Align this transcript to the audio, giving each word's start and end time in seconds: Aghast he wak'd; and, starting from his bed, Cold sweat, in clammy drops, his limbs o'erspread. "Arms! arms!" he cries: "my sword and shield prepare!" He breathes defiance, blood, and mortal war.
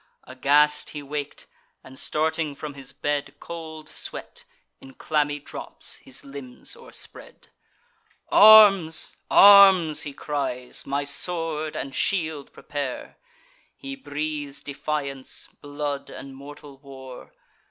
Aghast 0.23 0.89
he 0.97 1.03
wak'd; 1.03 1.45
and, 1.83 1.99
starting 1.99 2.55
from 2.55 2.73
his 2.73 2.91
bed, 2.91 3.35
Cold 3.39 3.87
sweat, 3.87 4.45
in 4.79 4.95
clammy 4.95 5.37
drops, 5.37 5.97
his 5.97 6.25
limbs 6.25 6.75
o'erspread. 6.75 7.49
"Arms! 8.29 9.15
arms!" 9.29 10.01
he 10.01 10.11
cries: 10.11 10.87
"my 10.87 11.03
sword 11.03 11.75
and 11.75 11.93
shield 11.93 12.51
prepare!" 12.51 13.19
He 13.77 13.95
breathes 13.95 14.63
defiance, 14.63 15.45
blood, 15.61 16.09
and 16.09 16.35
mortal 16.35 16.79
war. 16.79 17.31